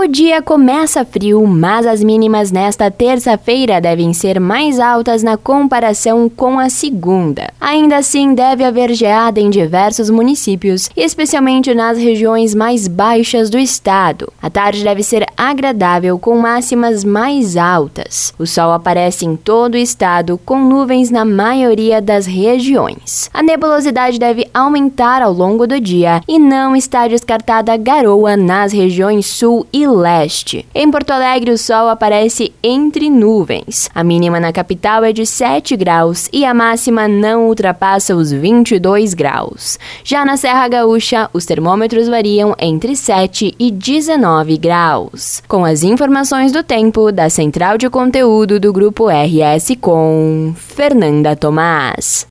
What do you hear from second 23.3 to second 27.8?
A nebulosidade deve aumentar ao longo do dia e não está descartada